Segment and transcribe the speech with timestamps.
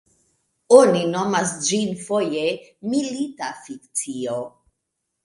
[0.77, 2.45] Oni nomas ĝin foje
[2.95, 4.39] milita fikcio.